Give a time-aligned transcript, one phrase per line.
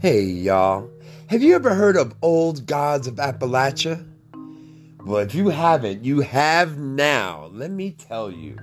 [0.00, 0.88] Hey, y'all.
[1.26, 4.06] Have you ever heard of Old Gods of Appalachia?
[5.04, 7.50] Well, if you haven't, you have now.
[7.52, 8.56] Let me tell you.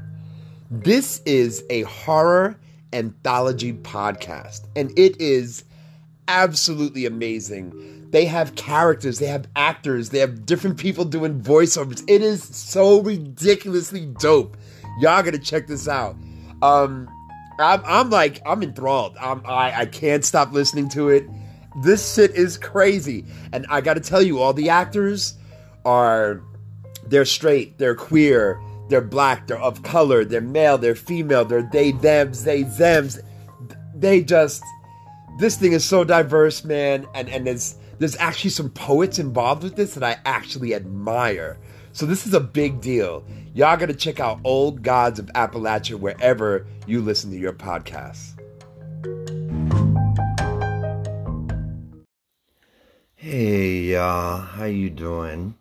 [0.72, 2.58] This is a horror
[2.94, 5.66] anthology podcast, and it is
[6.30, 8.08] absolutely amazing.
[8.12, 12.02] They have characters, they have actors, they have different people doing voiceovers.
[12.08, 14.56] It is so ridiculously dope.
[15.02, 16.16] Y'all gotta check this out.
[16.62, 17.10] Um,
[17.60, 19.18] I'm, I'm like, I'm enthralled.
[19.18, 21.26] I'm, I, I can't stop listening to it.
[21.84, 23.26] This shit is crazy.
[23.52, 25.36] And I gotta tell you, all the actors
[25.86, 26.42] are,
[27.08, 31.92] they're straight, they're queer, they're black, they're of color, they're male, they're female, they're they,
[31.92, 33.20] thems, they, thems.
[33.94, 34.64] They just,
[35.38, 37.08] this thing is so diverse, man.
[37.14, 41.58] And, and there's, there's actually some poets involved with this that I actually admire.
[41.94, 43.26] So this is a big deal.
[43.56, 48.34] Y'all gotta check out Old Gods of Appalachia wherever you listen to your podcasts.
[53.16, 55.56] Hey y'all, how you doing?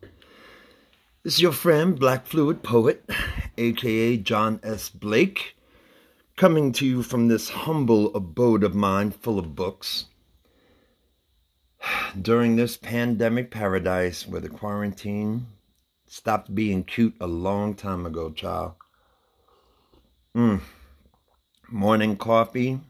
[1.22, 3.08] This is your friend Black Fluid Poet,
[3.56, 4.88] aka John S.
[4.88, 5.56] Blake,
[6.34, 10.06] coming to you from this humble abode of mine full of books.
[12.20, 15.46] During this pandemic paradise where the quarantine
[16.06, 18.74] stopped being cute a long time ago, child.
[20.36, 20.60] Mm.
[21.70, 22.80] Morning coffee.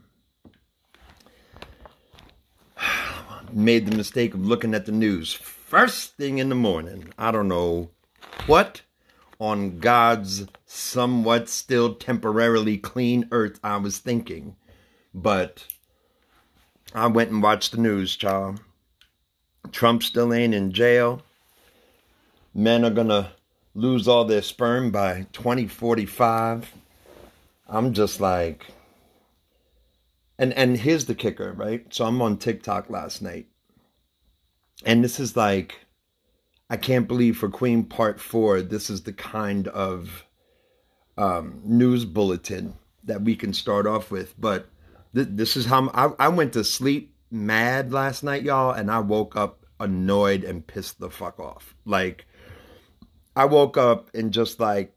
[3.53, 5.39] Made the mistake of looking at the news
[5.75, 7.13] first thing in the morning.
[7.19, 7.91] I don't know
[8.47, 8.83] what
[9.41, 14.55] on God's somewhat still temporarily clean earth I was thinking.
[15.13, 15.67] But
[16.95, 18.61] I went and watched the news, child.
[19.73, 21.23] Trump still ain't in jail.
[22.55, 23.33] Men are gonna
[23.75, 26.73] lose all their sperm by 2045.
[27.69, 28.67] I'm just like
[30.39, 31.87] and and here's the kicker, right?
[31.93, 33.47] So I'm on TikTok last night.
[34.85, 35.81] And this is like
[36.71, 40.25] I can't believe for Queen Part 4 this is the kind of
[41.17, 44.67] um, news bulletin that we can start off with, but
[45.15, 49.01] th- this is how I, I went to sleep mad last night, y'all, and I
[49.01, 51.75] woke up annoyed and pissed the fuck off.
[51.85, 52.27] Like
[53.37, 54.97] I woke up and just like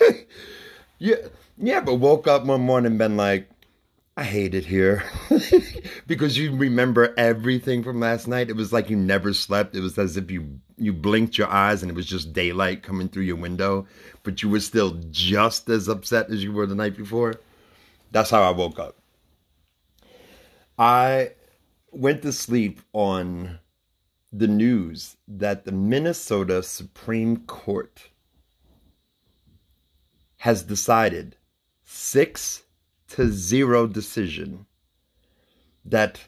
[0.98, 1.16] yeah,
[1.58, 3.48] yeah, but woke up one morning and been like,
[4.16, 5.02] I hate it here
[6.06, 8.48] because you remember everything from last night.
[8.48, 9.74] It was like you never slept.
[9.74, 13.08] It was as if you you blinked your eyes and it was just daylight coming
[13.08, 13.86] through your window,
[14.22, 17.34] but you were still just as upset as you were the night before.
[18.12, 18.96] That's how I woke up.
[20.78, 21.32] I
[21.90, 23.58] went to sleep on
[24.36, 28.10] the news that the Minnesota Supreme Court
[30.38, 31.36] has decided
[31.84, 32.64] six
[33.10, 34.66] to zero decision
[35.84, 36.20] that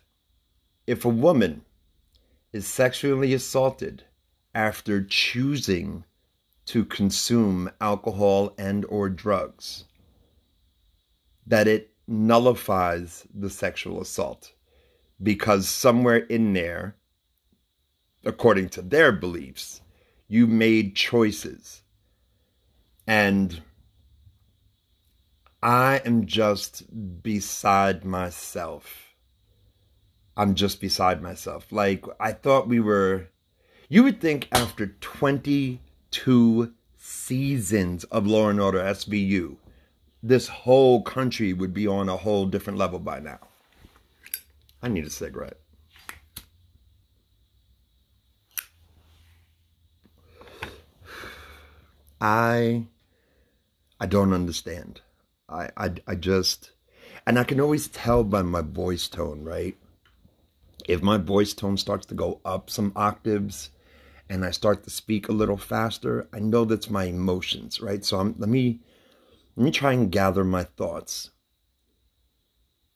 [0.86, 1.62] if a woman
[2.52, 4.04] is sexually assaulted
[4.54, 6.04] after choosing
[6.66, 9.84] to consume alcohol and or drugs
[11.44, 14.52] that it nullifies the sexual assault
[15.20, 16.94] because somewhere in there
[18.26, 19.80] according to their beliefs
[20.28, 21.82] you made choices
[23.06, 23.62] and
[25.62, 26.84] I am just
[27.22, 29.14] beside myself.
[30.36, 31.72] I'm just beside myself.
[31.72, 33.28] Like, I thought we were.
[33.88, 39.56] You would think after 22 seasons of Law and Order SVU,
[40.22, 43.38] this whole country would be on a whole different level by now.
[44.82, 45.58] I need a cigarette.
[52.20, 52.86] I
[53.98, 55.00] I don't understand.
[55.48, 56.72] I, I, I just,
[57.26, 59.76] and I can always tell by my voice tone, right?
[60.86, 63.70] If my voice tone starts to go up some octaves
[64.28, 68.04] and I start to speak a little faster, I know that's my emotions, right?
[68.04, 68.80] So I'm, let me,
[69.56, 71.30] let me try and gather my thoughts.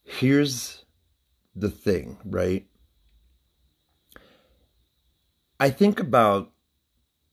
[0.04, 0.84] Here's
[1.54, 2.66] the thing, right?
[5.58, 6.52] I think about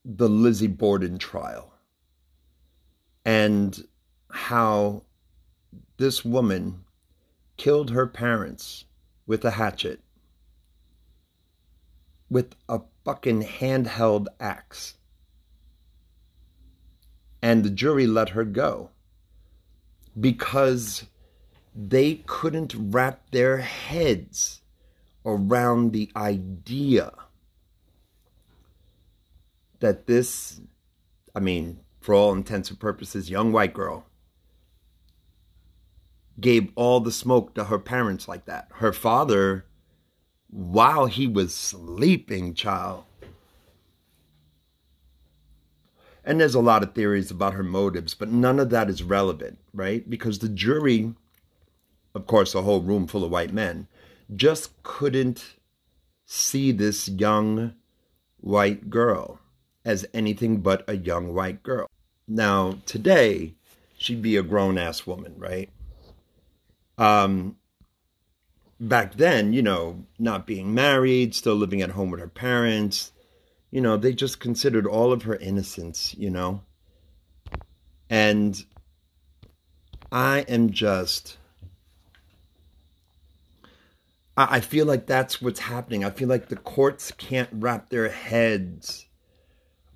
[0.05, 1.73] the Lizzie Borden trial
[3.27, 3.85] and
[4.31, 5.03] how
[5.97, 6.85] this woman
[7.57, 8.85] killed her parents
[9.25, 9.99] with a hatchet,
[12.29, 14.93] with a fucking handheld axe.
[17.41, 18.91] And the jury let her go
[20.17, 21.03] because
[21.75, 24.61] they couldn't wrap their heads
[25.25, 27.11] around the idea
[29.81, 30.61] that this,
[31.35, 34.05] I mean, for all intents and purposes, young white girl
[36.39, 38.69] gave all the smoke to her parents like that.
[38.75, 39.65] Her father
[40.49, 43.03] while he was sleeping, child.
[46.23, 49.59] And there's a lot of theories about her motives, but none of that is relevant,
[49.73, 50.09] right?
[50.09, 51.13] Because the jury,
[52.15, 53.89] of course, a whole room full of white men,
[54.33, 55.55] just couldn't
[56.25, 57.73] see this young
[58.39, 59.41] white girl
[59.83, 61.89] as anything but a young white girl.
[62.27, 63.53] Now, today,
[63.97, 65.69] she'd be a grown ass woman, right?
[66.97, 67.57] Um,
[68.79, 73.11] back then, you know, not being married, still living at home with her parents,
[73.71, 76.61] you know, they just considered all of her innocence, you know?
[78.09, 78.63] And
[80.11, 81.37] I am just.
[84.39, 86.05] I feel like that's what's happening.
[86.05, 89.07] I feel like the courts can't wrap their heads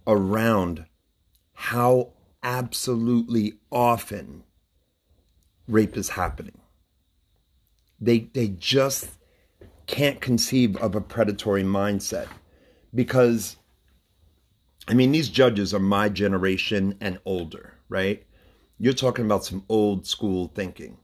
[0.08, 0.86] around
[1.54, 4.44] how absolutely often
[5.68, 6.60] rape is happening.
[8.00, 9.10] They they just
[9.88, 12.28] can't conceive of a predatory mindset
[12.94, 13.58] because
[14.88, 18.24] I mean these judges are my generation and older, right?
[18.80, 20.98] You're talking about some old school thinking.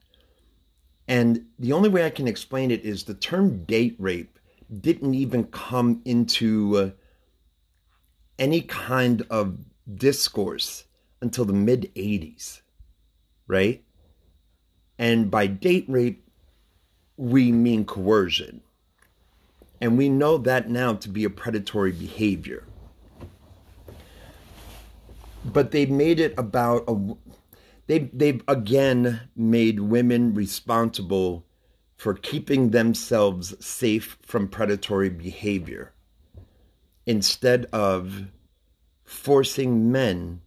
[1.08, 4.40] And the only way I can explain it is the term date rape
[4.82, 6.90] didn't even come into uh,
[8.38, 9.58] any kind of
[9.96, 10.87] discourse
[11.22, 12.62] until the mid 80s,
[13.48, 13.84] right?
[15.00, 16.28] And by date rape,
[17.18, 18.62] we mean coercion.
[19.80, 22.64] And we know that now to be a predatory behavior.
[25.46, 27.16] But they made it about a
[27.86, 31.46] they they've again made women responsible
[31.96, 35.94] for keeping themselves safe from predatory behavior
[37.06, 38.26] instead of
[39.04, 40.42] forcing men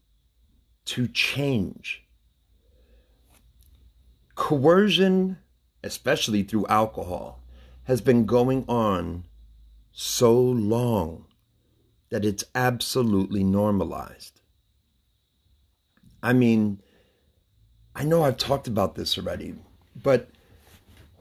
[0.87, 2.05] to change.
[4.35, 5.39] Coercion,
[5.85, 7.43] especially through alcohol,
[7.85, 9.25] has been going on
[9.93, 11.27] so long
[12.11, 14.41] that it's absolutely normalized.
[16.23, 16.81] I mean,
[17.95, 19.55] I know I've talked about this already,
[20.01, 20.29] but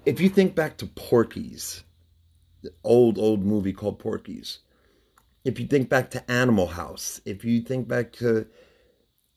[0.05, 1.83] if you think back to Porky's,
[2.61, 4.59] the old, old movie called Porky's,
[5.45, 8.47] if you think back to Animal House, if you think back to,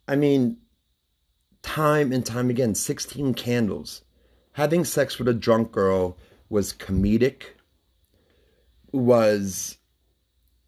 [0.09, 0.59] I mean,
[1.63, 4.03] time and time again, 16 candles.
[4.53, 6.19] Having sex with a drunk girl
[6.49, 7.45] was comedic,
[8.93, 9.79] was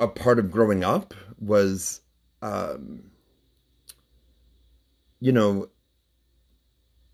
[0.01, 2.01] a part of growing up, was,
[2.41, 3.11] um,
[5.21, 5.69] you know,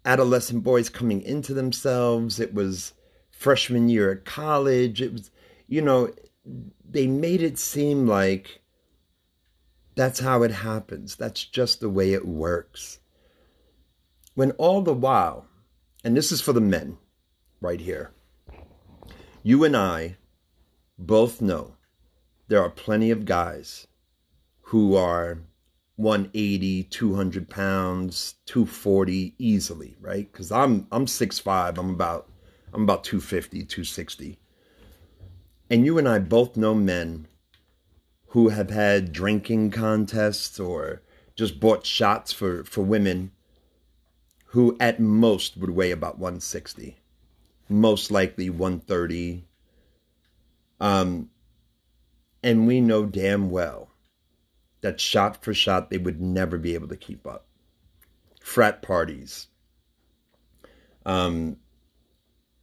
[0.05, 2.39] adolescent boys coming into themselves.
[2.39, 2.93] It was
[3.31, 5.03] freshman year at college.
[5.03, 5.31] It was,
[5.67, 6.13] you know,
[6.89, 8.60] they made it seem like
[10.01, 11.15] that's how it happens.
[11.15, 13.01] That's just the way it works.
[14.35, 15.47] When all the while,
[16.03, 16.97] and this is for the men
[17.61, 18.11] right here,
[19.43, 20.17] you and I
[20.99, 21.77] both know
[22.49, 23.89] there are plenty of guys
[24.63, 25.43] who are
[25.97, 30.33] 180, 200 pounds, 240 easily, right?
[30.33, 32.31] Because I'm I'm 6'5, I'm about
[32.73, 34.39] I'm about 250, 260.
[35.69, 37.29] And you and I both know men
[38.31, 41.03] who have had drinking contests or
[41.35, 43.33] just bought shots for, for women
[44.47, 46.97] who at most would weigh about 160,
[47.69, 49.45] most likely 130.
[50.81, 51.31] Um,
[52.43, 53.91] and we know damn well
[54.81, 57.47] that shot for shot they would never be able to keep up.
[58.41, 59.49] Frat parties,
[61.05, 61.57] um,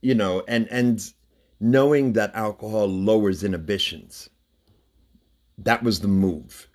[0.01, 1.13] you know, and and
[1.59, 4.29] knowing that alcohol lowers inhibitions.
[5.57, 6.67] That was the move.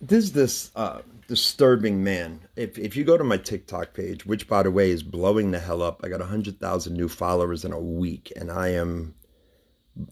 [0.00, 2.40] There's this uh, disturbing man.
[2.56, 5.60] If, if you go to my TikTok page, which by the way is blowing the
[5.60, 9.14] hell up, I got 100,000 new followers in a week, and I am,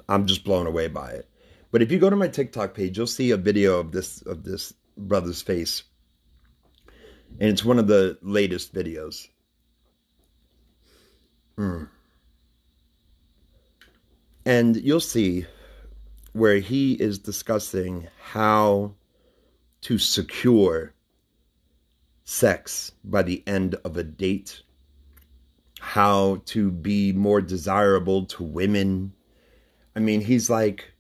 [0.09, 1.29] I'm just blown away by it.
[1.71, 4.43] But if you go to my TikTok page, you'll see a video of this of
[4.43, 5.83] this brother's face,
[7.39, 9.29] and it's one of the latest videos.
[11.59, 11.89] Mm.
[14.47, 15.45] And you'll see
[16.33, 18.95] where he is discussing how
[19.83, 20.95] to secure
[22.25, 24.63] sex by the end of a date,
[25.81, 29.15] how to be more desirable to women.
[29.97, 30.93] I mean, he's like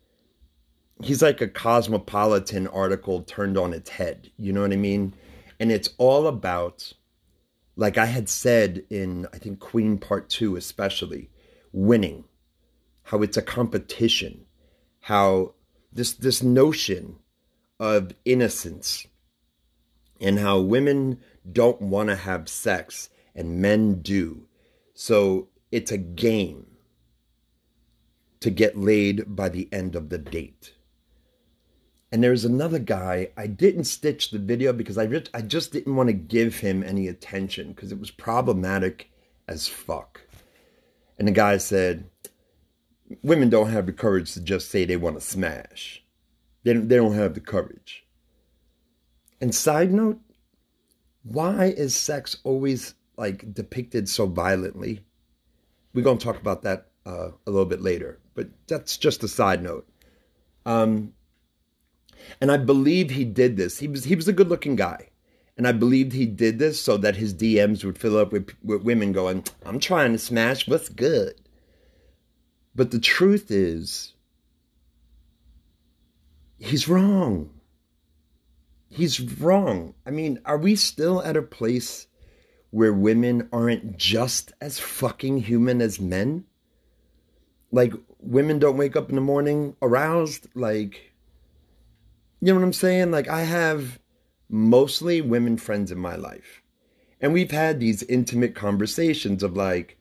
[1.02, 4.30] he's like a cosmopolitan article turned on its head.
[4.36, 5.14] You know what I mean?
[5.60, 6.92] And it's all about
[7.76, 11.30] like I had said in I think Queen Part 2 especially,
[11.72, 12.24] winning
[13.04, 14.44] how it's a competition,
[15.08, 15.54] how
[15.92, 17.16] this this notion
[17.80, 19.06] of innocence
[20.20, 24.46] and how women don't want to have sex and men do.
[24.94, 26.66] So it's a game.
[28.40, 30.74] to get laid by the end of the date.
[32.10, 33.30] And there's another guy.
[33.36, 36.82] I didn't stitch the video because I just, I just didn't want to give him
[36.82, 39.10] any attention because it was problematic
[39.46, 40.22] as fuck.
[41.18, 42.08] And the guy said,
[43.22, 46.04] "Women don't have the courage to just say they want to smash.
[46.64, 48.04] They don't, they don't have the courage."
[49.40, 50.20] And side note,
[51.22, 55.04] why is sex always like depicted so violently?
[55.94, 59.62] We're gonna talk about that uh, a little bit later, but that's just a side
[59.62, 59.88] note.
[60.66, 61.14] Um,
[62.40, 63.78] and I believe he did this.
[63.78, 65.10] He was he was a good looking guy.
[65.58, 68.84] And I believed he did this so that his DMs would fill up with, with
[68.84, 71.34] women going, I'm trying to smash, what's good?
[72.78, 74.12] But the truth is,
[76.60, 77.50] he's wrong.
[78.88, 79.94] He's wrong.
[80.06, 82.06] I mean, are we still at a place
[82.70, 86.44] where women aren't just as fucking human as men?
[87.72, 90.46] Like, women don't wake up in the morning aroused?
[90.54, 91.14] Like,
[92.40, 93.10] you know what I'm saying?
[93.10, 93.98] Like, I have
[94.48, 96.62] mostly women friends in my life.
[97.20, 99.98] And we've had these intimate conversations of like,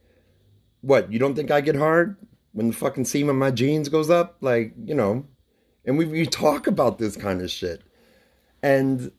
[0.81, 2.17] what, you don't think I get hard
[2.57, 4.37] when the fucking seam of my jeans goes up?
[4.41, 5.27] Like, you know,
[5.85, 7.83] and we, we talk about this kind of shit.
[8.63, 9.11] And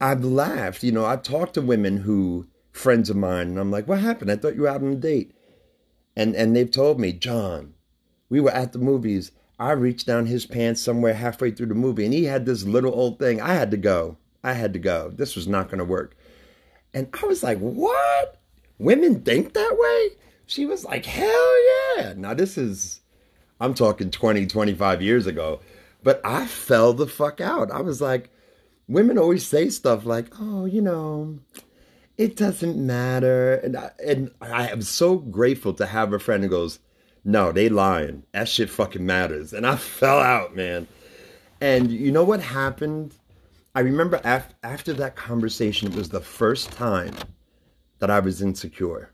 [0.00, 3.86] I've laughed, you know, I've talked to women who, friends of mine, and I'm like,
[3.86, 4.30] what happened?
[4.30, 5.32] I thought you were out on a date.
[6.16, 7.74] And, and they've told me, John,
[8.30, 12.06] we were at the movies I reached down his pants somewhere halfway through the movie,
[12.06, 13.42] and he had this little old thing.
[13.42, 14.16] I had to go.
[14.42, 15.10] I had to go.
[15.10, 16.16] This was not going to work.
[16.94, 18.40] And I was like, what?
[18.78, 20.16] Women think that way?
[20.46, 22.14] She was like, hell yeah.
[22.16, 23.00] Now, this is,
[23.60, 25.60] I'm talking 20, 25 years ago,
[26.02, 27.70] but I fell the fuck out.
[27.70, 28.30] I was like,
[28.86, 31.38] women always say stuff like, oh, you know,
[32.18, 33.54] it doesn't matter.
[33.54, 36.78] And I, and I am so grateful to have a friend who goes,
[37.24, 38.24] no, they lying.
[38.32, 39.52] That shit fucking matters.
[39.54, 40.86] And I fell out, man.
[41.60, 43.14] And you know what happened?
[43.74, 47.14] I remember af- after that conversation, it was the first time
[47.98, 49.13] that I was insecure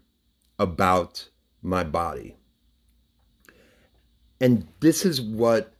[0.60, 1.28] about
[1.62, 2.36] my body.
[4.40, 5.74] And this is what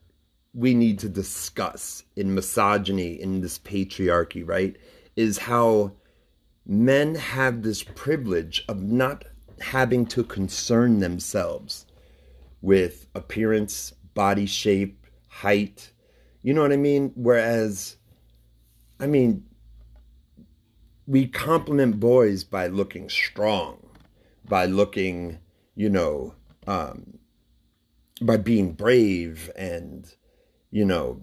[0.53, 4.77] we need to discuss in misogyny, in this patriarchy, right?
[5.15, 5.93] Is how
[6.67, 9.25] men have this privilege of not
[9.61, 11.87] having to concern themselves
[12.63, 15.93] with appearance, body shape, height.
[16.43, 17.13] You know what I mean?
[17.15, 17.97] Whereas,
[18.99, 19.45] I mean,
[21.07, 23.80] we compliment boys by looking strong,
[24.51, 25.39] by looking,
[25.77, 26.35] you know,
[26.67, 27.19] um,
[28.21, 30.13] by being brave and,
[30.73, 31.23] you know,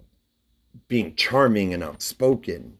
[0.88, 2.78] being charming and outspoken,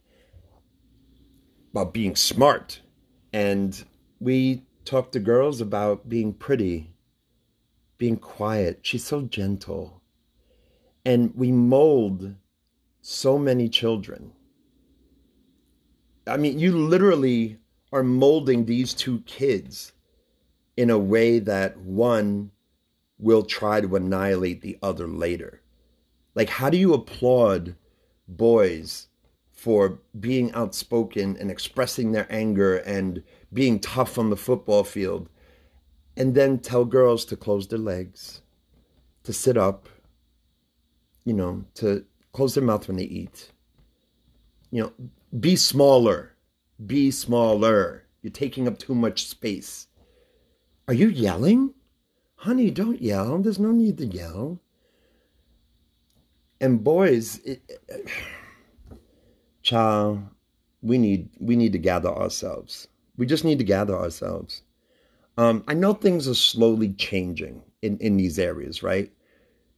[1.71, 2.81] about being smart.
[3.33, 3.85] And
[4.19, 6.91] we talk to girls about being pretty
[7.99, 8.81] being quiet.
[8.83, 10.01] She's so gentle.
[11.05, 12.35] And we mold
[13.03, 14.33] so many children.
[16.27, 17.59] I mean, you literally
[17.93, 19.93] are molding these two kids
[20.79, 22.53] in a way that one
[23.19, 25.61] will try to annihilate the other later.
[26.37, 27.75] Like, how do you applaud
[28.29, 29.09] boys
[29.51, 35.29] for being outspoken and expressing their anger and being tough on the football field
[36.17, 38.43] and then tell girls to close their legs,
[39.25, 39.89] to sit up,
[41.25, 43.51] you know, to close their mouth when they eat.
[44.71, 44.93] You know,
[45.41, 46.37] be smaller.
[46.87, 48.05] Be smaller.
[48.23, 49.88] You're taking up too much space.
[50.89, 51.75] Are you yelling?
[52.37, 53.39] Honey, don't yell.
[53.39, 54.59] There's no need to yell.
[56.63, 57.61] And boys, it,
[59.63, 60.23] child,
[60.81, 62.89] we need we need to gather ourselves.
[63.19, 64.63] We just need to gather ourselves.
[65.37, 69.13] Um, I know things are slowly changing in, in these areas, right?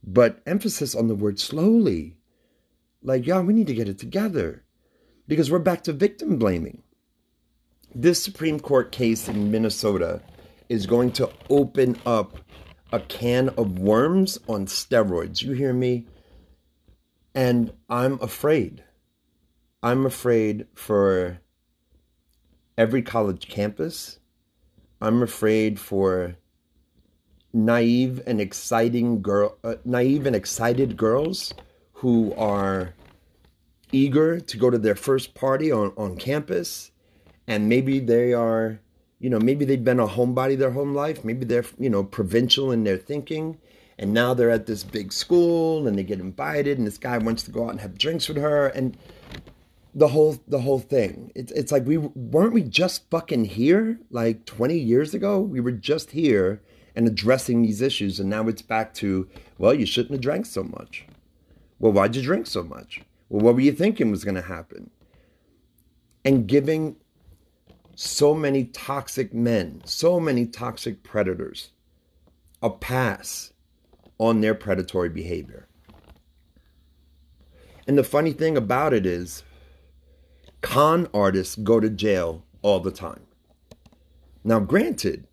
[0.04, 2.16] But emphasis on the word slowly.
[3.02, 4.62] Like, yeah, we need to get it together
[5.26, 6.82] because we're back to victim blaming.
[7.94, 10.22] This Supreme Court case in Minnesota
[10.70, 12.38] is going to open up
[12.90, 15.42] a can of worms on steroids.
[15.42, 16.06] You hear me?
[17.34, 18.82] And I'm afraid.
[19.82, 21.40] I'm afraid for
[22.78, 24.20] every college campus
[25.02, 26.36] I'm afraid for
[27.54, 31.54] naive and exciting girl, uh, naive and excited girls
[31.94, 32.94] who are
[33.92, 36.90] eager to go to their first party on, on campus,
[37.46, 38.80] and maybe they are,
[39.20, 42.72] you know, maybe they've been a homebody their whole life, maybe they're, you know, provincial
[42.72, 43.58] in their thinking,
[43.98, 47.42] and now they're at this big school and they get invited, and this guy wants
[47.44, 48.96] to go out and have drinks with her, and
[49.94, 51.32] the whole the whole thing.
[51.34, 55.40] It's it's like we weren't we just fucking here like 20 years ago?
[55.40, 56.62] We were just here
[56.94, 58.20] and addressing these issues.
[58.20, 61.06] And now it's back to, well, you shouldn't have drank so much.
[61.78, 63.00] Well, why'd you drink so much?
[63.28, 64.90] Well, what were you thinking was going to happen?
[66.24, 66.96] And giving
[68.02, 71.68] so many toxic men, so many toxic predators
[72.62, 73.52] a pass
[74.16, 75.66] on their predatory behavior.
[77.86, 79.42] And the funny thing about it is,
[80.62, 83.26] con artists go to jail all the time.
[84.44, 85.26] Now, granted,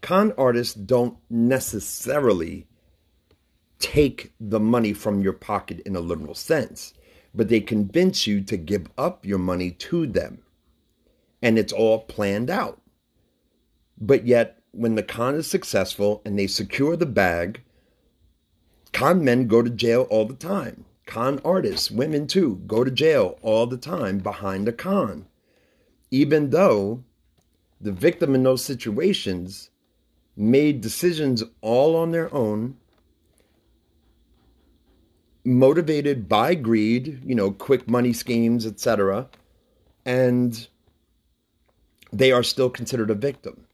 [0.00, 2.68] con artists don't necessarily
[3.80, 6.94] take the money from your pocket in a literal sense,
[7.34, 10.42] but they convince you to give up your money to them.
[11.40, 12.80] And it's all planned out.
[14.00, 17.62] But yet, when the con is successful and they secure the bag,
[18.92, 20.84] con men go to jail all the time.
[21.06, 25.26] Con artists, women too, go to jail all the time behind a con.
[26.10, 27.02] Even though
[27.80, 29.70] the victim in those situations
[30.36, 32.76] made decisions all on their own,
[35.44, 39.28] motivated by greed, you know, quick money schemes, etc.,
[40.04, 40.68] and
[42.12, 43.66] they are still considered a victim.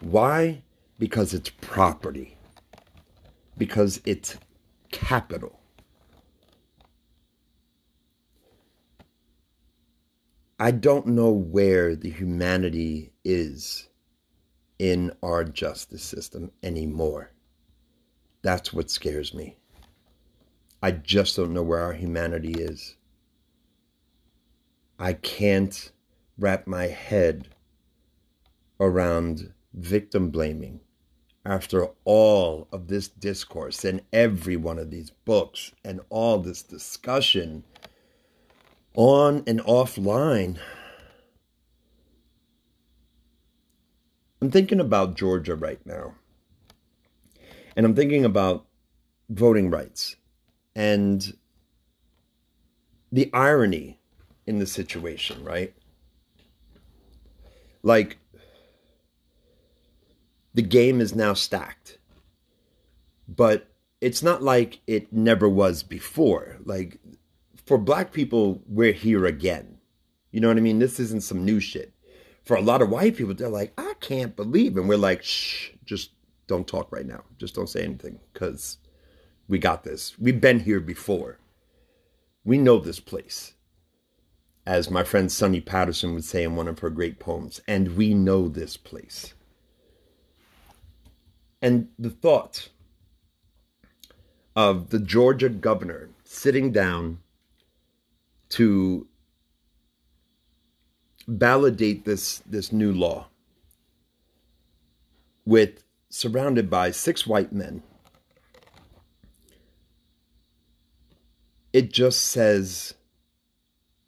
[0.00, 0.62] Why?
[0.98, 2.36] Because it's property.
[3.56, 4.36] Because it's
[4.90, 5.60] capital.
[10.58, 13.88] I don't know where the humanity is
[14.78, 17.32] in our justice system anymore.
[18.42, 19.56] That's what scares me.
[20.82, 22.96] I just don't know where our humanity is.
[24.98, 25.92] I can't
[26.40, 27.48] wrap my head
[28.80, 30.80] around victim blaming
[31.44, 37.62] after all of this discourse and every one of these books and all this discussion
[38.94, 40.58] on and offline.
[44.42, 46.14] I'm thinking about Georgia right now.
[47.76, 48.66] And I'm thinking about
[49.28, 50.16] voting rights
[50.74, 51.36] and
[53.12, 54.00] the irony
[54.46, 55.74] in the situation, right?
[57.82, 58.18] Like,
[60.54, 61.98] the game is now stacked.
[63.28, 63.68] But
[64.00, 66.58] it's not like it never was before.
[66.64, 66.98] Like,
[67.66, 69.78] for black people, we're here again.
[70.32, 70.78] You know what I mean?
[70.78, 71.92] This isn't some new shit.
[72.44, 74.76] For a lot of white people, they're like, I can't believe.
[74.76, 76.10] And we're like, shh, just
[76.46, 77.22] don't talk right now.
[77.38, 78.78] Just don't say anything because
[79.48, 80.18] we got this.
[80.18, 81.38] We've been here before.
[82.44, 83.54] We know this place.
[84.66, 88.14] As my friend Sunni Patterson would say in one of her great poems, and we
[88.14, 89.34] know this place.
[91.62, 92.68] And the thought
[94.54, 97.18] of the Georgia governor sitting down
[98.50, 99.06] to
[101.26, 103.28] validate this, this new law
[105.44, 107.82] with surrounded by six white men
[111.72, 112.94] it just says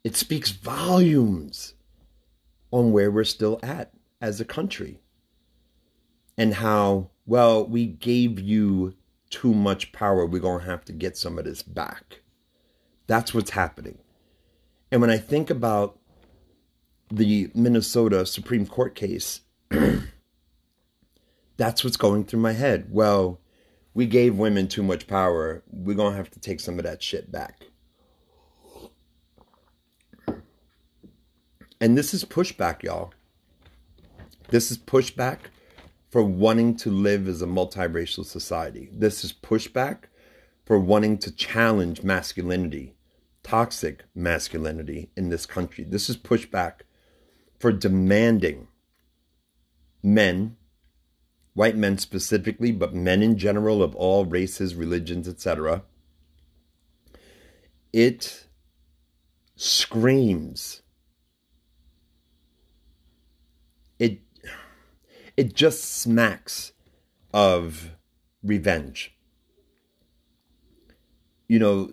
[0.03, 1.73] it speaks volumes
[2.71, 4.99] on where we're still at as a country
[6.37, 8.93] and how well we gave you
[9.29, 12.21] too much power we're going to have to get some of this back
[13.07, 13.97] that's what's happening
[14.93, 15.97] and when I think about
[17.09, 19.41] the Minnesota Supreme Court case,
[21.57, 22.89] that's what's going through my head.
[22.91, 23.39] Well,
[23.95, 25.63] we gave women too much power.
[25.71, 27.63] We're going to have to take some of that shit back.
[31.83, 33.11] And this is pushback, y'all.
[34.51, 35.39] This is pushback
[36.09, 38.87] for wanting to live as a multiracial society.
[38.93, 40.05] This is pushback
[40.63, 42.95] for wanting to challenge masculinity
[43.43, 45.83] toxic masculinity in this country.
[45.83, 46.83] This is pushback
[47.59, 48.69] for demanding
[50.01, 50.55] men,
[51.53, 55.83] white men specifically, but men in general of all races, religions, etc.
[57.91, 58.47] It
[59.57, 60.82] screams.
[63.99, 64.21] It
[65.35, 66.73] it just smacks
[67.33, 67.91] of
[68.43, 69.15] revenge.
[71.47, 71.91] You know,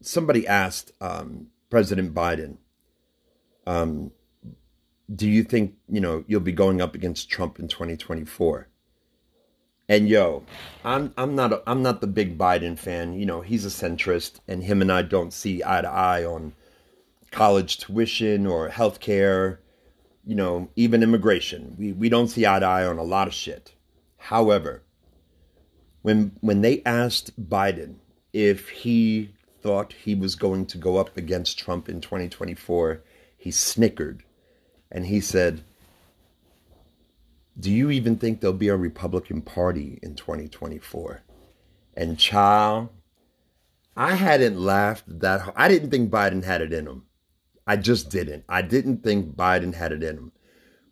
[0.00, 2.56] somebody asked um, President Biden,
[3.66, 4.12] um,
[5.14, 8.68] "Do you think you know you'll be going up against Trump in 2024?"
[9.88, 10.44] And yo,
[10.84, 13.14] I'm I'm not a, I'm not the big Biden fan.
[13.14, 16.52] You know, he's a centrist, and him and I don't see eye to eye on
[17.32, 19.60] college tuition or health care.
[20.24, 21.76] You know, even immigration.
[21.78, 23.72] We we don't see eye to eye on a lot of shit.
[24.16, 24.82] However,
[26.02, 27.96] when when they asked Biden
[28.32, 29.30] if he
[29.62, 33.02] thought he was going to go up against Trump in 2024,
[33.36, 34.22] he snickered
[34.90, 35.62] and he said,
[37.58, 41.22] do you even think there'll be a Republican Party in 2024?
[41.94, 42.88] And child,
[43.96, 45.56] I hadn't laughed that hard.
[45.58, 47.04] I didn't think Biden had it in him.
[47.70, 48.42] I just didn't.
[48.48, 50.32] I didn't think Biden had it in him.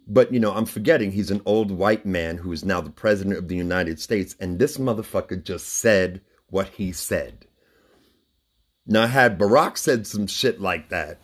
[0.07, 3.37] But, you know, I'm forgetting he's an old white man who is now the president
[3.37, 4.37] of the United States.
[4.39, 7.47] And this motherfucker just said what he said.
[8.87, 11.19] Now, had Barack said some shit like that,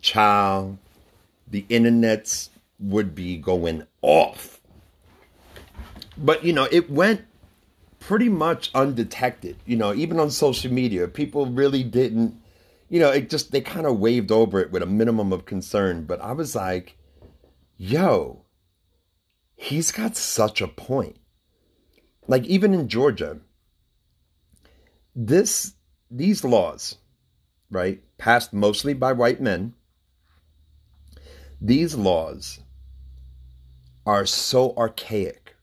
[0.00, 0.78] child,
[1.46, 2.48] the internets
[2.80, 4.60] would be going off.
[6.18, 7.24] But, you know, it went
[8.00, 9.58] pretty much undetected.
[9.64, 12.41] You know, even on social media, people really didn't,
[12.92, 16.04] you know, it just, they kind of waved over it with a minimum of concern.
[16.04, 16.98] But I was like,
[17.78, 18.44] yo,
[19.56, 21.16] he's got such a point.
[22.28, 23.40] Like even in Georgia,
[25.16, 25.72] this
[26.10, 26.98] these laws,
[27.70, 29.72] right, passed mostly by white men,
[31.62, 32.60] these laws
[34.04, 35.56] are so archaic.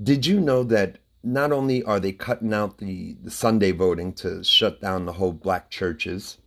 [0.00, 0.98] Did you know that
[1.32, 5.32] not only are they cutting out the, the Sunday voting to shut down the whole
[5.32, 6.38] black churches,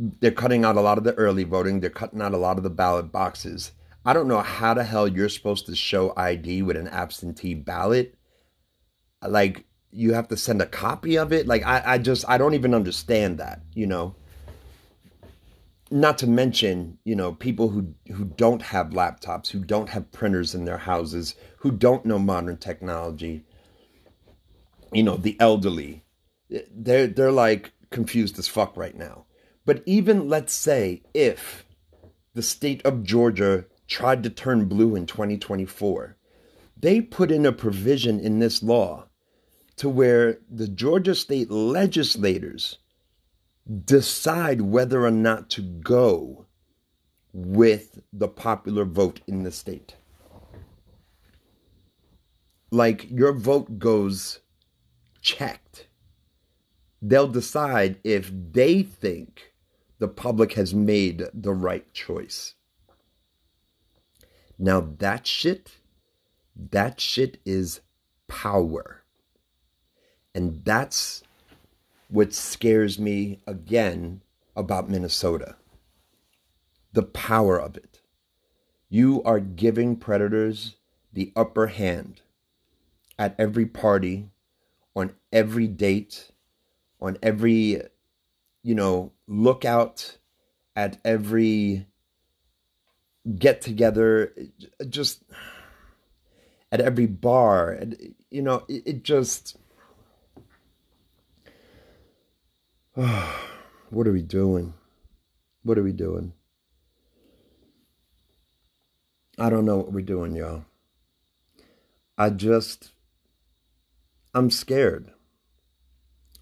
[0.00, 1.78] they're cutting out a lot of the early voting.
[1.78, 3.70] They're cutting out a lot of the ballot boxes.
[4.04, 8.16] I don't know how the hell you're supposed to show ID with an absentee ballot.
[9.26, 11.46] Like you have to send a copy of it.
[11.46, 14.16] Like I, I just I don't even understand that, you know.
[15.92, 20.54] Not to mention, you know, people who who don't have laptops, who don't have printers
[20.54, 23.44] in their houses, who don't know modern technology.
[24.92, 26.04] You know, the elderly.
[26.48, 29.26] They're they're like confused as fuck right now.
[29.64, 31.64] But even let's say if
[32.34, 36.16] the state of Georgia tried to turn blue in 2024,
[36.76, 39.06] they put in a provision in this law
[39.76, 42.78] to where the Georgia state legislators
[43.84, 46.46] decide whether or not to go
[47.32, 49.96] with the popular vote in the state.
[52.70, 54.40] Like your vote goes
[55.20, 55.86] checked.
[57.02, 59.52] They'll decide if they think
[59.98, 62.54] the public has made the right choice.
[64.58, 65.76] Now that shit,
[66.54, 67.80] that shit is
[68.28, 69.02] power.
[70.34, 71.22] And that's
[72.08, 74.22] what scares me again
[74.54, 75.56] about Minnesota.
[76.92, 78.00] The power of it.
[78.88, 80.76] You are giving predators
[81.12, 82.20] the upper hand
[83.18, 84.30] at every party,
[85.00, 86.30] on every date,
[87.00, 87.82] on every
[88.62, 90.18] you know, look out
[90.76, 91.86] at every
[93.38, 94.32] get together,
[94.88, 95.22] just
[96.72, 97.72] at every bar.
[97.72, 99.56] And, you know, it, it just.
[102.96, 103.40] Oh,
[103.90, 104.74] what are we doing?
[105.62, 106.32] What are we doing?
[109.38, 110.64] I don't know what we're doing, y'all.
[112.18, 112.90] I just,
[114.34, 115.12] I'm scared.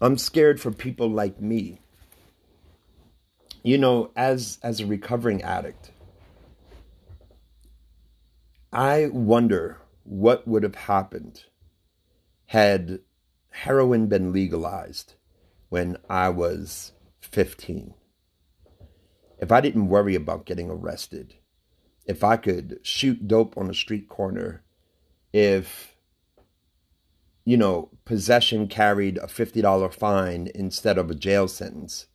[0.01, 1.79] I'm scared for people like me
[3.63, 5.91] you know, as as a recovering addict,
[8.71, 11.43] I wonder what would have happened
[12.47, 12.99] had
[13.51, 15.15] heroin been legalized
[15.69, 17.93] when I was 15.
[19.39, 21.35] If I didn't worry about getting arrested,
[22.05, 24.63] if I could shoot dope on a street corner,
[25.31, 25.95] if
[27.49, 32.05] you know, possession carried a $50 fine instead of a jail sentence,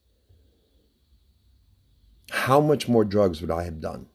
[2.30, 4.06] how much more drugs would I have done?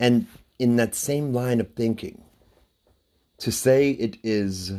[0.00, 0.26] And
[0.58, 2.24] in that same line of thinking,
[3.38, 4.72] to say it is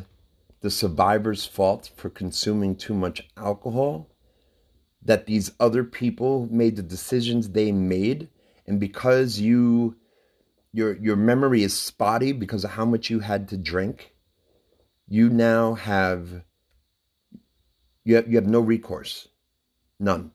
[0.60, 4.10] the survivor's fault for consuming too much alcohol,
[5.02, 8.28] that these other people made the decisions they made,
[8.68, 9.96] and because you
[10.74, 14.14] your your memory is spotty because of how much you had to drink,
[15.08, 16.44] you now have
[18.04, 19.28] you have, you have no recourse.
[20.00, 20.32] None.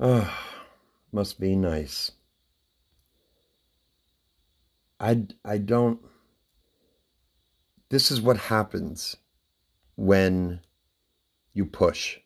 [0.00, 0.38] oh,
[1.12, 2.10] must be nice.
[4.98, 6.00] I, I don't.
[7.90, 9.16] This is what happens
[9.96, 10.60] when
[11.52, 12.18] you push.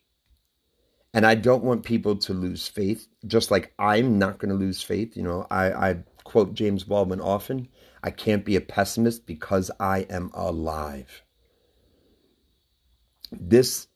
[1.14, 4.82] And I don't want people to lose faith, just like I'm not going to lose
[4.82, 5.16] faith.
[5.16, 7.68] You know, I, I quote James Baldwin often
[8.02, 11.22] I can't be a pessimist because I am alive.
[13.32, 13.88] This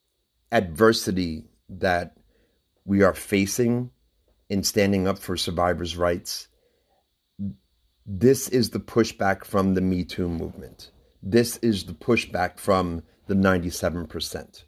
[0.51, 2.17] adversity that
[2.85, 3.91] we are facing
[4.49, 6.49] in standing up for survivors' rights,
[8.05, 10.91] this is the pushback from the Me Too movement.
[11.23, 14.65] This is the pushback from the 97%.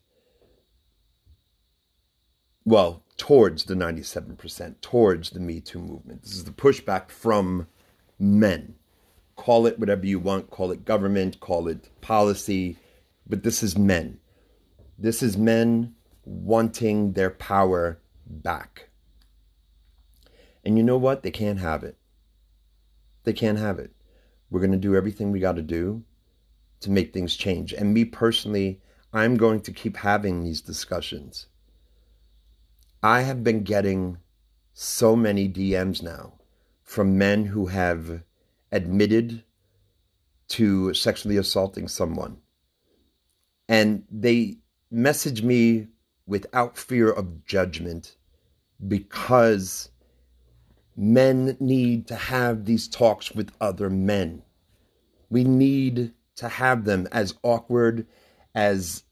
[2.64, 6.22] Well, towards the 97%, towards the Me Too movement.
[6.22, 7.66] This is the pushback from
[8.18, 8.74] men.
[9.36, 12.76] Call it whatever you want, call it government, call it policy,
[13.26, 14.18] but this is men.
[14.98, 18.88] This is men wanting their power back.
[20.64, 21.22] And you know what?
[21.22, 21.98] They can't have it.
[23.24, 23.92] They can't have it.
[24.50, 26.04] We're going to do everything we got to do
[26.80, 27.72] to make things change.
[27.72, 28.80] And me personally,
[29.12, 31.46] I'm going to keep having these discussions.
[33.04, 34.16] I have been getting
[34.72, 36.38] so many DMs now
[36.82, 38.22] from men who have
[38.72, 39.44] admitted
[40.48, 42.38] to sexually assaulting someone.
[43.68, 44.56] And they
[44.90, 45.88] message me
[46.26, 48.16] without fear of judgment
[48.88, 49.90] because
[50.96, 54.44] men need to have these talks with other men.
[55.28, 58.06] We need to have them as awkward
[58.54, 59.02] as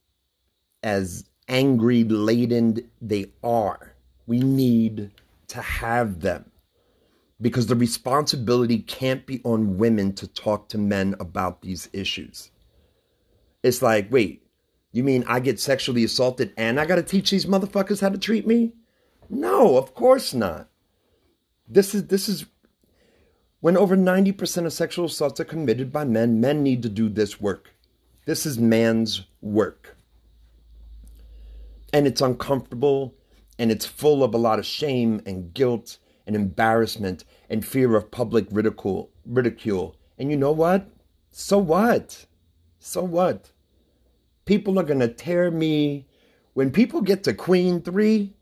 [0.83, 3.95] as angry laden they are.
[4.27, 5.11] We need
[5.49, 6.51] to have them
[7.41, 12.51] because the responsibility can't be on women to talk to men about these issues.
[13.63, 14.47] It's like, wait,
[14.93, 18.19] you mean I get sexually assaulted and I got to teach these motherfuckers how to
[18.19, 18.73] treat me?
[19.29, 20.69] No, of course not.
[21.69, 22.47] This is this is
[23.61, 27.41] when over 90% of sexual assaults are committed by men, men need to do this
[27.41, 27.71] work.
[28.25, 29.97] This is man's work.
[31.93, 33.15] And it's uncomfortable
[33.59, 38.11] and it's full of a lot of shame and guilt and embarrassment and fear of
[38.11, 39.97] public ridicule ridicule.
[40.19, 40.89] And you know what?
[41.31, 42.27] So what?
[42.79, 43.51] So what?
[44.45, 46.07] People are to tear me
[46.55, 48.35] when people get to Queen 3,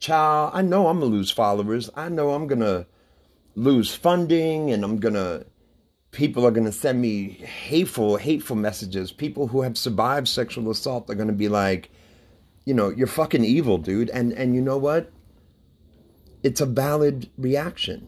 [0.00, 1.88] child, I know I'm to lose followers.
[1.94, 2.86] I know I'm to
[3.54, 5.46] lose funding and I'm to
[6.10, 9.12] people are to send me hateful hateful messages.
[9.12, 11.90] People who have survived sexual assault are to be like,
[12.70, 14.10] you know, you're fucking evil, dude.
[14.10, 15.10] And and you know what?
[16.44, 18.06] It's a valid reaction.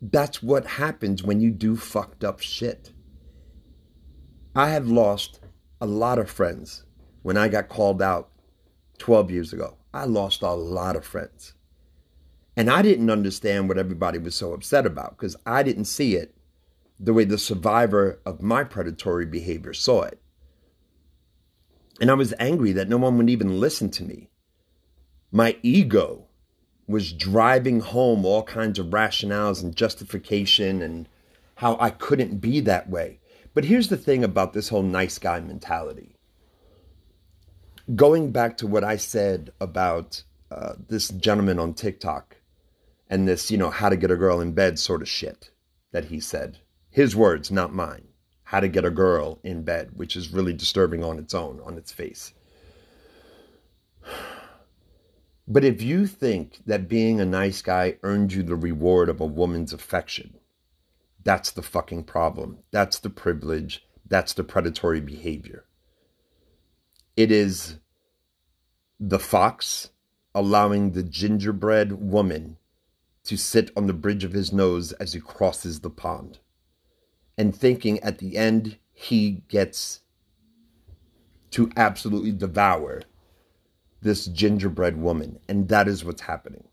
[0.00, 2.92] That's what happens when you do fucked up shit.
[4.54, 5.40] I have lost
[5.82, 6.84] a lot of friends
[7.20, 8.30] when I got called out
[8.96, 9.76] 12 years ago.
[9.92, 11.52] I lost a lot of friends.
[12.56, 16.34] And I didn't understand what everybody was so upset about because I didn't see it
[16.98, 20.22] the way the survivor of my predatory behavior saw it.
[22.00, 24.28] And I was angry that no one would even listen to me.
[25.32, 26.26] My ego
[26.86, 31.08] was driving home all kinds of rationales and justification and
[31.56, 33.18] how I couldn't be that way.
[33.54, 36.16] But here's the thing about this whole nice guy mentality.
[37.94, 42.36] Going back to what I said about uh, this gentleman on TikTok
[43.08, 45.50] and this, you know, how to get a girl in bed sort of shit
[45.92, 46.58] that he said.
[46.90, 48.08] His words, not mine.
[48.46, 51.76] How to get a girl in bed, which is really disturbing on its own, on
[51.76, 52.32] its face.
[55.48, 59.26] But if you think that being a nice guy earned you the reward of a
[59.26, 60.38] woman's affection,
[61.22, 62.58] that's the fucking problem.
[62.72, 63.86] That's the privilege.
[64.04, 65.64] That's the predatory behavior.
[67.16, 67.78] It is
[68.98, 69.90] the fox
[70.34, 72.56] allowing the gingerbread woman
[73.22, 76.40] to sit on the bridge of his nose as he crosses the pond
[77.38, 80.00] and thinking at the end he gets
[81.50, 83.02] to absolutely devour
[84.02, 85.38] this gingerbread woman.
[85.48, 86.64] And that is what's happening.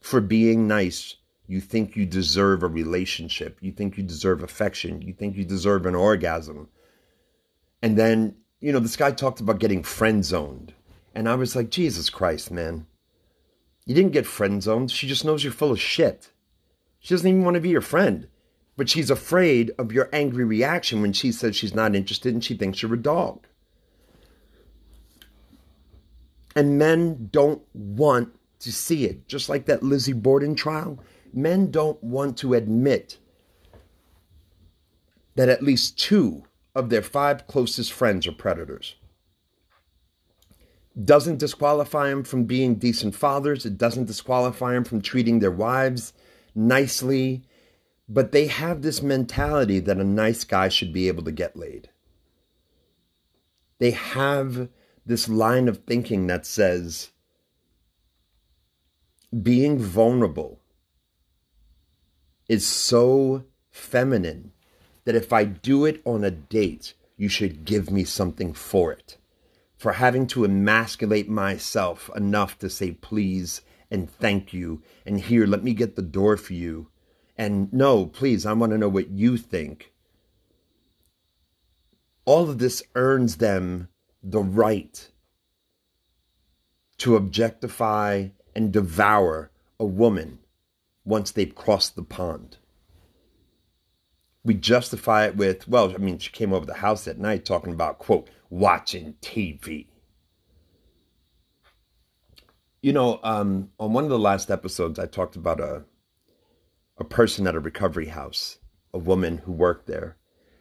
[0.00, 1.16] For being nice,
[1.46, 3.58] you think you deserve a relationship.
[3.60, 5.02] You think you deserve affection.
[5.02, 6.68] You think you deserve an orgasm.
[7.82, 10.74] And then, you know, this guy talked about getting friend zoned.
[11.14, 12.86] And I was like, Jesus Christ, man.
[13.84, 14.90] You didn't get friend zoned.
[14.90, 16.32] She just knows you're full of shit.
[16.98, 18.26] She doesn't even want to be your friend.
[18.76, 22.54] But she's afraid of your angry reaction when she says she's not interested and she
[22.54, 23.46] thinks you're a dog.
[26.54, 29.28] And men don't want to see it.
[29.28, 30.98] Just like that Lizzie Borden trial,
[31.32, 33.18] men don't want to admit
[35.36, 38.96] that at least two of their five closest friends are predators.
[41.02, 46.14] Doesn't disqualify them from being decent fathers, it doesn't disqualify them from treating their wives
[46.54, 47.44] nicely,
[48.08, 51.88] but they have this mentality that a nice guy should be able to get laid.
[53.78, 54.68] They have
[55.04, 57.10] this line of thinking that says
[59.42, 60.60] being vulnerable
[62.48, 64.52] is so feminine
[65.04, 69.16] that if I do it on a date, you should give me something for it.
[69.76, 75.62] For having to emasculate myself enough to say please and thank you, and here, let
[75.62, 76.88] me get the door for you.
[77.38, 79.92] And no, please, I want to know what you think.
[82.24, 83.88] All of this earns them
[84.22, 85.10] the right
[86.98, 90.38] to objectify and devour a woman
[91.04, 92.56] once they've crossed the pond.
[94.42, 97.72] We justify it with, well, I mean, she came over the house at night talking
[97.72, 99.86] about, quote, watching TV.
[102.80, 105.84] You know, um, on one of the last episodes, I talked about a
[106.98, 108.58] a person at a recovery house,
[108.92, 110.16] a woman who worked there,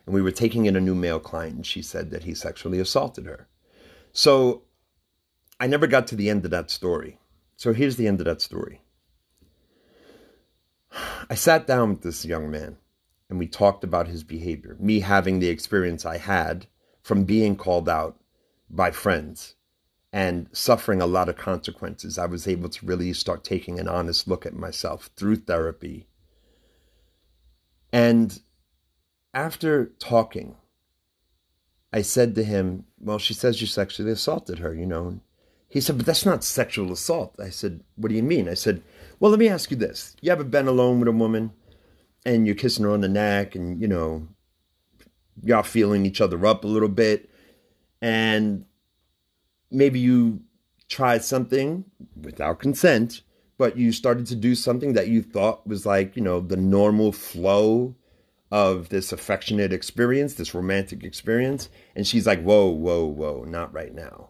[0.06, 2.80] and we were taking in a new male client, and she said that he sexually
[2.80, 3.48] assaulted her.
[4.12, 4.64] So
[5.60, 7.20] I never got to the end of that story.
[7.56, 8.82] So here's the end of that story.
[11.30, 12.78] I sat down with this young man
[13.30, 16.68] and we talked about his behavior, me having the experience I had
[17.02, 18.20] from being called out
[18.70, 19.56] by friends
[20.12, 22.18] and suffering a lot of consequences.
[22.18, 26.08] I was able to really start taking an honest look at myself through therapy.
[27.96, 28.38] And
[29.34, 30.58] after talking,
[31.94, 35.22] I said to him, Well, she says you sexually assaulted her, you know.
[35.70, 37.38] He said, But that's not sexual assault.
[37.40, 38.50] I said, What do you mean?
[38.50, 38.84] I said,
[39.22, 40.14] Well, let me ask you this.
[40.20, 41.54] You ever been alone with a woman
[42.26, 44.28] and you're kissing her on the neck and, you know,
[45.42, 47.30] y'all feeling each other up a little bit
[48.02, 48.66] and
[49.72, 50.42] maybe you
[50.90, 51.86] tried something
[52.22, 53.22] without consent,
[53.58, 57.12] but you started to do something that you thought was like, you know, the normal
[57.12, 57.96] flow
[58.52, 61.70] of this affectionate experience, this romantic experience.
[61.96, 64.30] And she's like, whoa, whoa, whoa, not right now.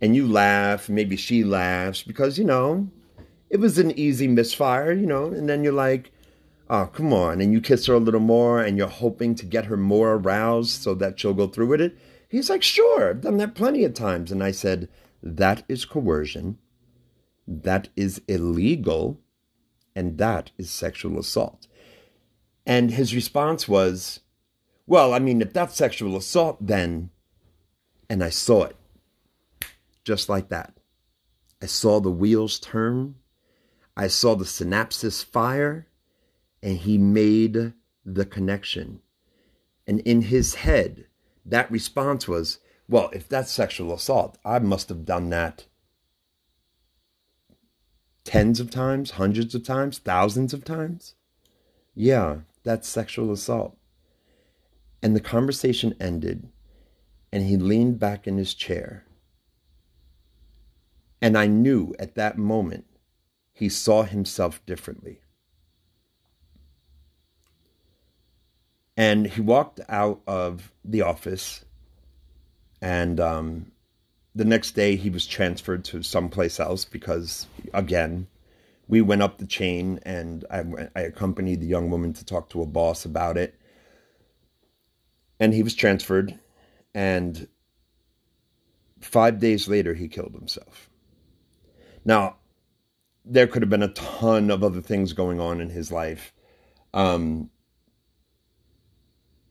[0.00, 2.88] And you laugh, maybe she laughs because, you know,
[3.50, 6.12] it was an easy misfire, you know, and then you're like,
[6.70, 7.40] oh, come on.
[7.40, 10.82] And you kiss her a little more and you're hoping to get her more aroused
[10.82, 11.98] so that she'll go through with it.
[12.28, 14.30] He's like, sure, I've done that plenty of times.
[14.30, 14.88] And I said,
[15.22, 16.58] that is coercion.
[17.50, 19.20] That is illegal.
[19.96, 21.66] And that is sexual assault.
[22.64, 24.20] And his response was,
[24.86, 27.10] well, I mean, if that's sexual assault, then.
[28.08, 28.76] And I saw it
[30.04, 30.74] just like that.
[31.60, 33.16] I saw the wheels turn.
[33.96, 35.88] I saw the synapses fire
[36.62, 37.72] and he made
[38.04, 39.00] the connection.
[39.86, 41.06] And in his head,
[41.44, 45.66] that response was, well, if that's sexual assault, I must have done that
[48.24, 51.14] tens of times, hundreds of times, thousands of times.
[51.94, 53.76] Yeah, that's sexual assault.
[55.02, 56.48] And the conversation ended,
[57.32, 59.04] and he leaned back in his chair.
[61.22, 62.86] And I knew at that moment
[63.52, 65.20] he saw himself differently.
[68.96, 71.64] And he walked out of the office,
[72.82, 73.72] and um,
[74.34, 78.26] the next day he was transferred to someplace else because, again,
[78.88, 80.64] we went up the chain, and I,
[80.96, 83.54] I accompanied the young woman to talk to a boss about it.
[85.38, 86.38] And he was transferred,
[86.94, 87.48] and
[89.00, 90.90] five days later, he killed himself.
[92.04, 92.36] Now,
[93.24, 96.32] there could have been a ton of other things going on in his life.
[96.92, 97.50] Um,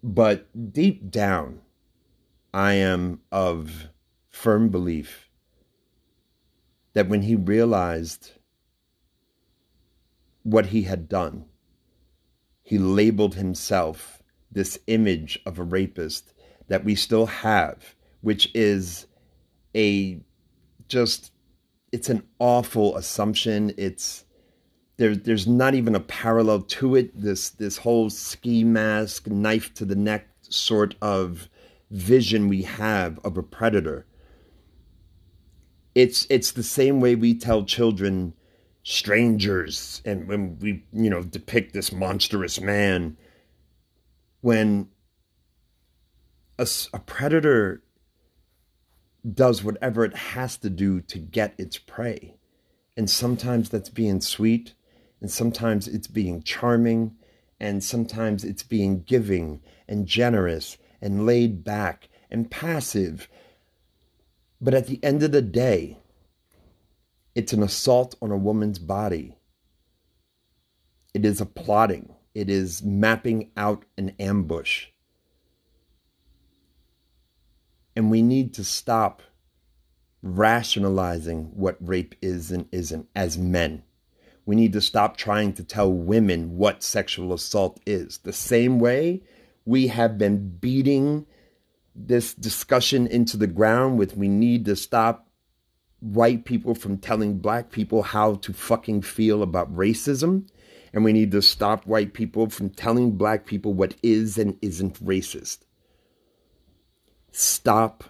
[0.03, 1.61] but deep down,
[2.53, 3.89] I am of
[4.39, 5.29] firm belief
[6.93, 8.31] that when he realized
[10.43, 11.43] what he had done,
[12.61, 16.33] he labeled himself this image of a rapist
[16.69, 19.07] that we still have, which is
[19.75, 20.21] a
[20.87, 21.33] just,
[21.91, 23.73] it's an awful assumption.
[23.77, 24.23] It's,
[24.95, 27.11] there, there's not even a parallel to it.
[27.13, 31.49] This this whole ski mask, knife to the neck sort of
[31.91, 34.05] vision we have of a predator.
[35.95, 38.33] It's it's the same way we tell children
[38.83, 43.17] strangers and when we you know depict this monstrous man
[44.41, 44.87] when
[46.57, 47.83] a, a predator
[49.31, 52.35] does whatever it has to do to get its prey
[52.95, 54.73] and sometimes that's being sweet
[55.21, 57.15] and sometimes it's being charming,
[57.59, 63.27] and sometimes it's being giving and generous and laid back and passive.
[64.61, 65.97] But at the end of the day,
[67.33, 69.37] it's an assault on a woman's body.
[71.13, 72.13] It is a plotting.
[72.35, 74.87] It is mapping out an ambush.
[77.95, 79.21] And we need to stop
[80.21, 83.83] rationalizing what rape is and isn't as men.
[84.45, 88.19] We need to stop trying to tell women what sexual assault is.
[88.19, 89.21] The same way
[89.65, 91.25] we have been beating
[91.95, 95.29] this discussion into the ground with we need to stop
[95.99, 100.47] white people from telling black people how to fucking feel about racism.
[100.93, 105.03] And we need to stop white people from telling black people what is and isn't
[105.05, 105.59] racist.
[107.31, 108.05] Stop,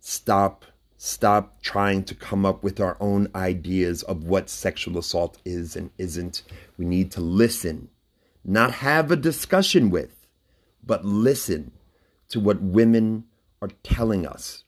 [0.00, 0.64] stop,
[0.96, 5.90] stop trying to come up with our own ideas of what sexual assault is and
[5.98, 6.42] isn't.
[6.78, 7.90] We need to listen,
[8.44, 10.26] not have a discussion with,
[10.82, 11.72] but listen
[12.34, 13.22] to what women
[13.62, 14.64] are telling us.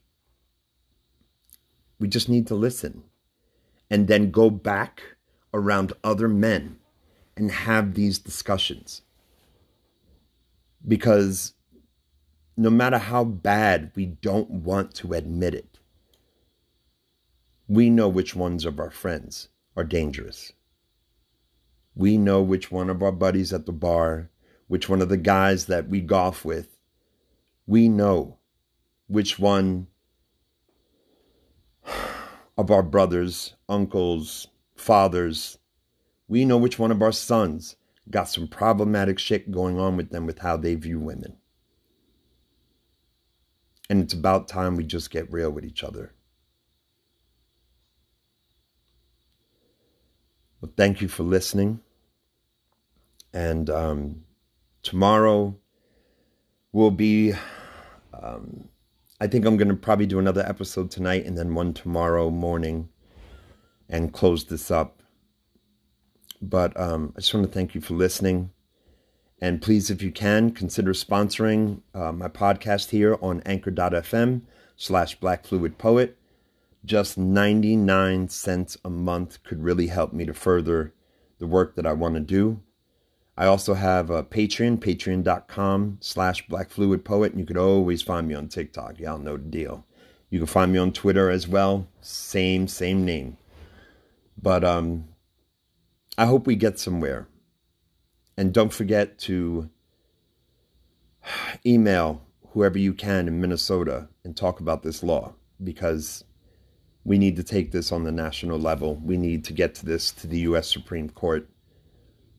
[1.98, 3.02] We just need to listen
[3.90, 5.02] and then go back
[5.52, 6.78] around other men
[7.36, 9.02] and have these discussions.
[10.86, 11.54] Because
[12.56, 15.80] no matter how bad we don't want to admit it,
[17.66, 20.52] we know which ones of our friends are dangerous.
[21.96, 24.30] We know which one of our buddies at the bar,
[24.68, 26.75] which one of the guys that we golf with,
[27.66, 28.38] we know
[29.08, 29.88] which one
[32.58, 35.58] of our brothers, uncles, fathers,
[36.28, 37.76] we know which one of our sons
[38.10, 41.36] got some problematic shit going on with them with how they view women.
[43.88, 46.12] And it's about time we just get real with each other.
[50.60, 51.80] Well, thank you for listening.
[53.32, 54.24] And um,
[54.82, 55.56] tomorrow
[56.72, 57.34] will be,
[58.22, 58.68] um,
[59.20, 62.90] I think I'm going to probably do another episode tonight and then one tomorrow morning
[63.88, 65.02] and close this up.
[66.42, 68.50] But um, I just want to thank you for listening.
[69.40, 74.42] And please, if you can, consider sponsoring uh, my podcast here on anchor.fm
[74.76, 76.18] slash black fluid poet.
[76.84, 80.94] Just 99 cents a month could really help me to further
[81.38, 82.60] the work that I want to do.
[83.36, 87.32] I also have a Patreon, patreon.com slash black fluid poet.
[87.32, 88.98] And you could always find me on TikTok.
[88.98, 89.84] Y'all know the deal.
[90.30, 91.86] You can find me on Twitter as well.
[92.00, 93.36] Same, same name.
[94.40, 95.08] But um,
[96.16, 97.28] I hope we get somewhere.
[98.36, 99.70] And don't forget to
[101.66, 106.24] email whoever you can in Minnesota and talk about this law because
[107.04, 108.96] we need to take this on the national level.
[108.96, 110.70] We need to get to this to the U.S.
[110.70, 111.48] Supreme Court.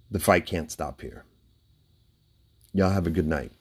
[0.09, 1.25] The fight can't stop here.
[2.73, 3.51] Y'all have a good night.